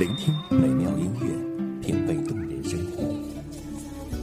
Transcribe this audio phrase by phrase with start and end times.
[0.00, 1.28] 聆听美妙音乐，
[1.82, 3.02] 品味动人生活。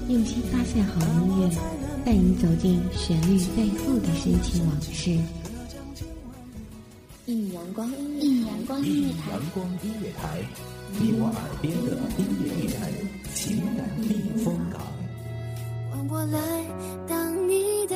[0.10, 1.48] 用心发现好音乐，
[2.04, 5.11] 带你走进旋律背后的深情往事。
[7.28, 7.88] 一米阳光，
[8.20, 10.39] 一米阳光音乐台，阳光音乐台，
[11.00, 12.91] 你我耳边的音乐驿站，
[13.36, 14.82] 情感避风港。
[15.91, 16.39] 换我来
[17.07, 17.96] 当你的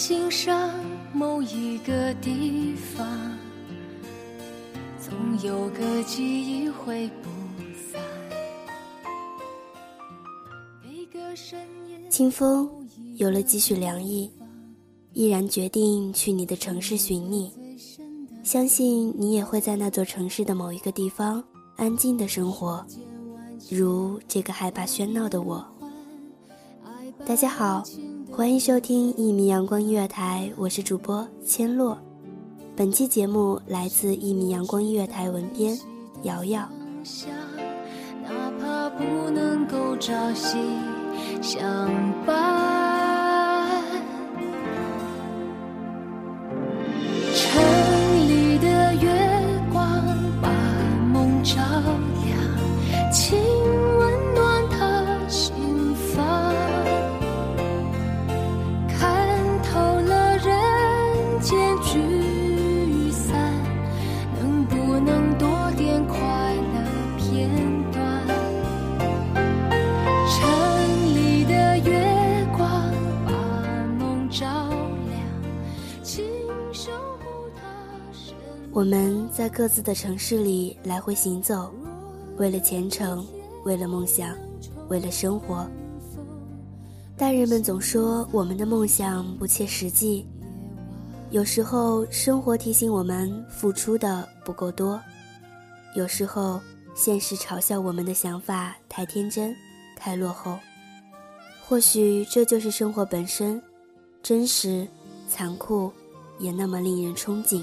[0.00, 0.70] 心上
[1.12, 3.06] 某一个地方，
[4.98, 5.12] 总
[5.42, 7.28] 有个记忆会不
[7.92, 8.00] 散。
[12.08, 12.66] 清风
[13.16, 14.30] 有了几许凉意，
[15.12, 17.52] 毅然决定去你的城市寻你。
[18.42, 21.44] 相信你也会在那座城市的某一个地方
[21.76, 22.82] 安静的生活，
[23.68, 25.62] 如这个害怕喧闹的我。
[27.26, 27.84] 大家好，
[28.32, 31.98] 欢迎收听一米阳光音乐台，我是主播千落。
[32.76, 35.76] 本期节目来自一米阳光音乐台文编
[36.22, 36.66] 瑶瑶。
[38.22, 40.56] 哪怕不能够朝夕
[41.42, 41.90] 相
[42.24, 42.89] 伴。
[78.80, 81.70] 我们在各自的城市里来回行走，
[82.38, 83.26] 为了前程，
[83.62, 84.34] 为了梦想，
[84.88, 85.68] 为了生活。
[87.14, 90.26] 大人们总说我们的梦想不切实际，
[91.28, 94.98] 有时候生活提醒我们付出的不够多，
[95.94, 96.58] 有时候
[96.94, 99.54] 现实嘲笑我们的想法太天真、
[99.94, 100.58] 太落后。
[101.68, 103.62] 或许这就是生活本身，
[104.22, 104.88] 真实、
[105.28, 105.92] 残酷，
[106.38, 107.62] 也那么令人憧憬。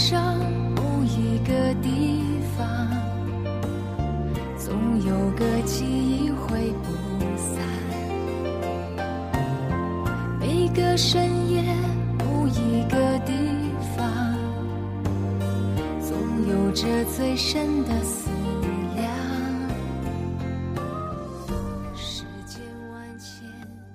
[0.00, 0.38] 上
[0.74, 2.66] 某一个地方，
[4.56, 4.72] 总
[5.06, 6.90] 有个记忆会不
[7.36, 7.62] 散。
[10.40, 11.62] 每个深夜
[12.18, 13.34] 某一个地
[13.94, 14.34] 方，
[16.00, 16.16] 总
[16.48, 18.30] 有着最深的思
[18.96, 19.06] 量。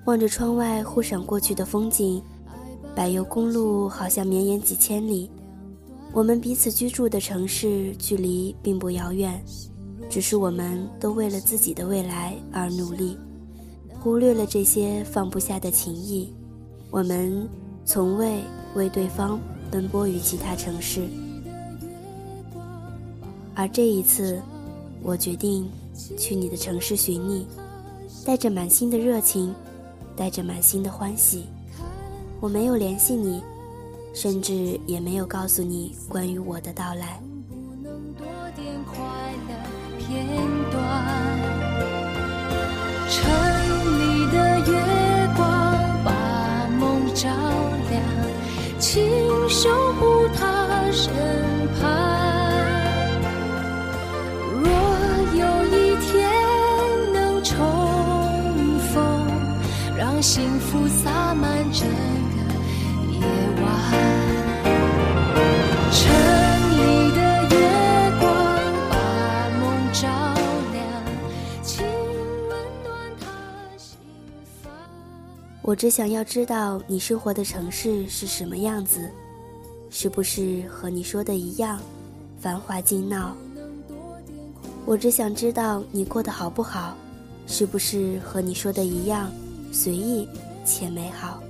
[0.06, 2.22] 望着窗外忽闪过去的风景，
[2.96, 5.32] 柏油公路好像绵延几千里。
[6.16, 9.44] 我们彼此居住的城市距离并不遥远，
[10.10, 13.18] 只是我们都为了自己的未来而努力，
[14.00, 16.34] 忽略了这些放不下的情谊。
[16.90, 17.46] 我们
[17.84, 18.40] 从未
[18.76, 19.38] 为对方
[19.70, 21.06] 奔波于其他城市，
[23.54, 24.42] 而这一次，
[25.04, 25.70] 我决定
[26.18, 27.46] 去你的城市寻你，
[28.26, 29.54] 带着满心的热情。
[30.18, 31.44] 带着满心的欢喜，
[32.40, 33.44] 我没有联系你，
[34.16, 37.20] 甚至也没有告诉你关于我的到来。
[37.50, 38.26] 不能多
[38.56, 38.96] 点快
[39.50, 39.54] 乐
[40.00, 40.26] 片
[40.72, 40.82] 段。
[43.10, 43.22] 城
[44.00, 44.72] 里的月
[45.36, 45.46] 光
[46.06, 47.30] 把梦照
[47.90, 48.02] 亮，
[48.80, 49.04] 请
[49.50, 49.70] 守
[50.00, 51.14] 护他身
[51.78, 51.84] 旁。
[54.64, 54.66] 若
[55.36, 55.76] 有一
[56.06, 56.10] 天
[57.14, 57.54] 能重
[58.94, 58.96] 逢，
[59.98, 61.86] 让幸福洒满整
[75.68, 79.10] 我只想要知道你生活的城市是什么样子，
[79.90, 81.80] 是不是和你说的一样，
[82.40, 83.36] 繁华劲闹？
[84.86, 86.96] 我只想知道你过得好不好，
[87.48, 89.32] 是不是和你说的一样，
[89.72, 90.30] 随意
[90.64, 91.42] 且美好？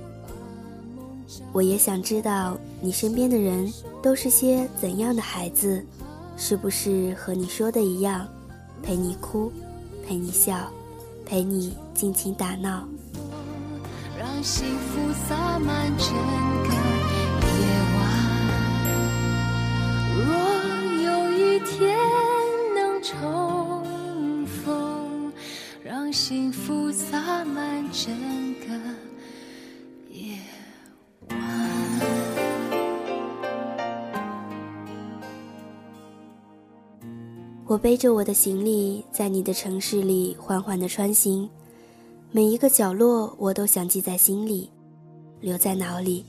[1.52, 3.70] 我也想知道你身边的人
[4.02, 5.84] 都是些怎样的孩子，
[6.38, 8.26] 是不是和你说的一样，
[8.82, 9.52] 陪你哭，
[10.08, 10.72] 陪你笑，
[11.26, 12.88] 陪你尽情打闹？
[14.36, 17.64] 让幸福洒满整个夜
[17.96, 17.98] 晚。
[20.26, 20.28] 若
[21.02, 21.96] 有一天
[22.74, 25.32] 能重逢，
[25.82, 28.12] 让幸福洒满整
[28.60, 28.66] 个
[30.10, 30.38] 夜
[31.30, 31.38] 晚。
[37.64, 41.48] 我背着我的行李，在你的城市里缓缓地穿行。
[42.32, 44.70] 每一个角落，我都想记在心里，
[45.40, 46.24] 留在脑里，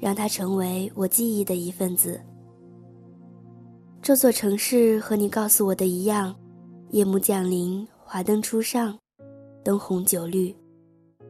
[0.00, 2.20] 让它成为我记忆的一份子。
[4.02, 6.34] 这座城市和你告诉我的一样，
[6.90, 8.98] 夜幕降临，华灯初上，
[9.62, 10.54] 灯红酒绿，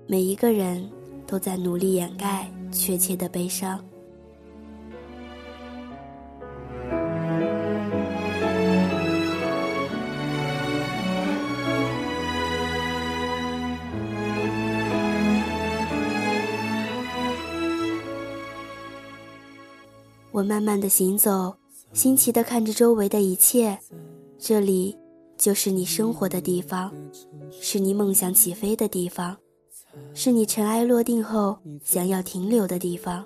[0.06, 0.88] 每一个人
[1.26, 3.84] 都在努力掩盖确切的悲伤。
[20.38, 21.52] 我慢慢的行走，
[21.92, 23.76] 新奇的看着周围的一切。
[24.38, 24.96] 这里，
[25.36, 26.94] 就是你生活的地方，
[27.60, 29.36] 是你梦想起飞的地方，
[30.14, 33.24] 是你尘埃落定后想要停留的地方。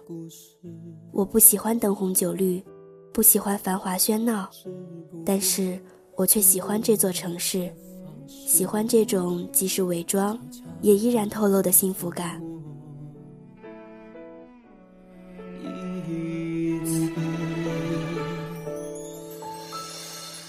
[1.12, 2.64] 我不喜欢灯红酒绿，
[3.12, 4.48] 不喜欢繁华喧闹，
[5.22, 5.78] 但是
[6.16, 7.70] 我却喜欢这座城市，
[8.26, 10.38] 喜欢这种即使伪装，
[10.80, 12.42] 也依然透露的幸福感。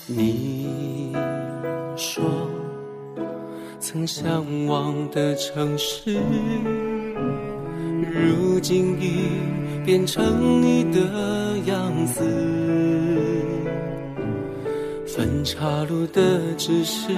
[0.05, 1.15] 你
[1.95, 2.23] 说
[3.79, 6.17] 曾向往的城市，
[8.11, 9.29] 如今已
[9.85, 10.99] 变成你的
[11.67, 12.21] 样子。
[15.07, 17.13] 分岔路的指示，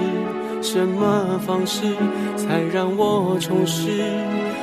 [0.62, 1.82] 什么方式
[2.36, 3.88] 才让我重拾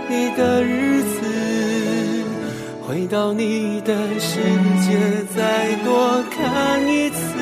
[0.10, 2.24] 你的日子？
[2.88, 4.40] 回到你的世
[4.80, 7.33] 界，再多看一次。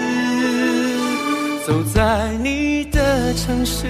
[1.65, 3.85] 走在你的城市，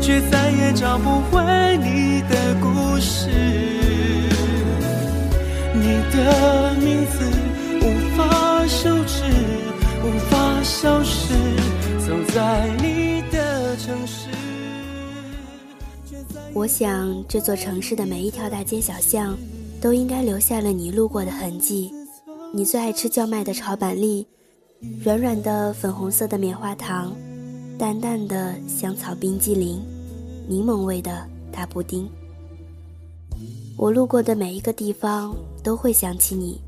[0.00, 3.28] 却再也找不回你的故事。
[5.74, 7.30] 你的名字
[7.82, 9.24] 无法收拾，
[10.02, 11.34] 无法消失。
[11.98, 14.30] 走在你的城市，
[16.54, 19.36] 我想这座城市的每一条大街小巷，
[19.80, 21.92] 都应该留下了你路过的痕迹。
[22.52, 24.26] 你最爱吃叫卖的炒板栗。
[25.04, 27.14] 软软的粉红色的棉花糖，
[27.78, 29.78] 淡淡的香草冰激凌，
[30.48, 32.08] 柠檬味的大布丁。
[33.76, 36.58] 我路过的每一个地方都会想起你，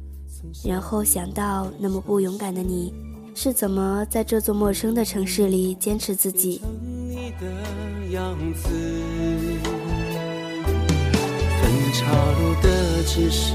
[0.62, 2.92] 然后想到那么不勇敢的你，
[3.34, 6.60] 是怎么在这座陌生的城市里坚持自己。
[11.62, 13.54] 分岔路的指示，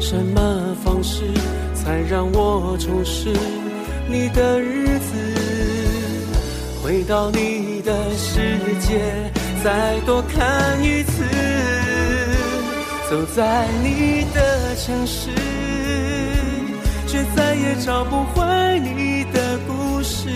[0.00, 1.24] 什么方式
[1.74, 3.30] 才让我重拾？
[4.06, 5.14] 你的日子，
[6.82, 9.00] 回到你的世界，
[9.62, 11.24] 再多看一次。
[13.10, 15.30] 走在你的城市，
[17.06, 20.28] 却再也找不回你的故事。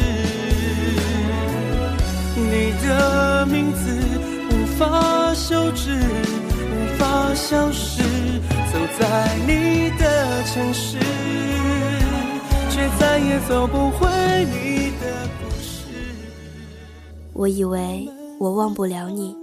[2.37, 4.01] 你的名字
[4.51, 8.03] 无法修止，无法消失。
[8.71, 9.07] 走在
[9.47, 10.99] 你的城市。
[12.79, 14.07] 却再也走不回
[14.45, 15.85] 你的故事。
[17.33, 18.09] 我以为
[18.39, 19.35] 我忘不了你，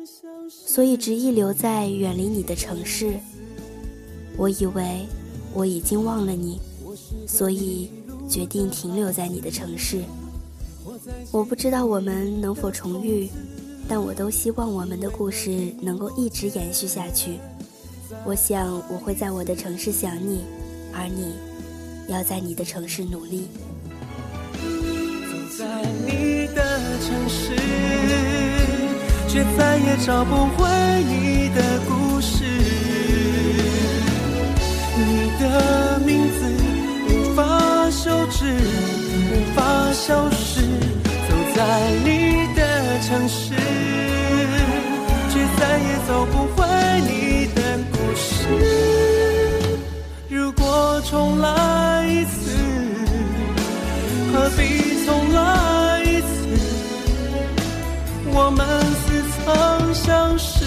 [0.47, 3.19] 所以执意留在远离你的城市。
[4.37, 5.05] 我以为
[5.53, 6.61] 我已经忘了你，
[7.27, 7.91] 所以
[8.29, 10.01] 决定停留在你的城市。
[11.29, 13.29] 我不知道我们能否重遇，
[13.85, 17.37] 但我都希望我们的故事能够一直延续下去。
[18.23, 20.45] 我想我会在我的城市想你，
[20.93, 21.33] 而你。
[22.07, 23.47] 要在你的城市努力。
[24.55, 25.65] 走在
[26.05, 26.61] 你的
[26.99, 27.55] 城市
[29.27, 30.67] 却再也找不回
[31.03, 32.43] 你的故事
[34.97, 36.39] 你的名字
[37.09, 38.45] 无法休止
[39.31, 43.53] 无法消失走在你的城市
[45.29, 46.65] 却再也找不回
[47.01, 48.47] 你的故事
[50.29, 51.64] 如果重来
[54.35, 56.27] 何必重来一次？
[58.33, 60.65] 我们似曾相识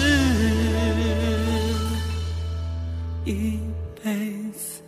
[3.25, 3.59] 一
[4.03, 4.09] 辈
[4.53, 4.81] 子。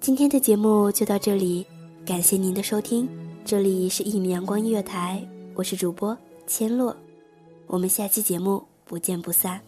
[0.00, 1.66] 今天的节目就到这里，
[2.06, 3.08] 感谢您的收听。
[3.44, 5.20] 这里是一米阳光音乐台，
[5.54, 6.96] 我是主播千落，
[7.66, 9.60] 我们下期节目不见不散。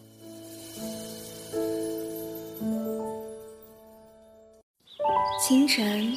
[5.51, 6.15] 清晨，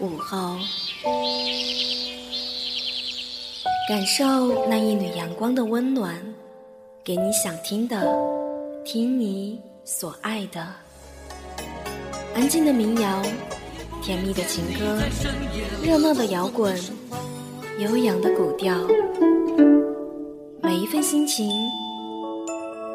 [0.00, 0.58] 午后，
[3.88, 6.14] 感受那一缕阳光的温暖，
[7.02, 8.06] 给你想听的，
[8.84, 10.62] 听你所爱的，
[12.34, 13.22] 安静的民谣。
[14.02, 14.98] 甜蜜的情歌，
[15.82, 16.78] 热闹的摇滚，
[17.78, 18.76] 悠扬的古调，
[20.60, 21.48] 每一份心情，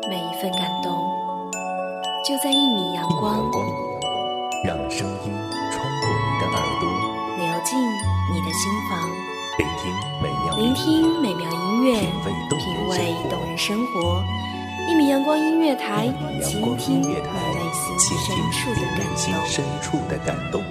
[0.08, 0.94] 每一份感动，
[2.24, 3.52] 就在一米阳光，
[4.64, 5.34] 让声音
[5.72, 6.86] 穿过你的耳朵，
[7.36, 7.80] 流进
[8.32, 9.10] 你的心房，
[9.58, 9.92] 聆听
[10.22, 12.00] 美妙，聆听美妙音乐，
[12.60, 14.24] 品味动人生活。
[14.88, 16.14] 一米阳光音乐台，
[16.44, 17.20] 倾听你内
[19.16, 20.64] 心深处的感动。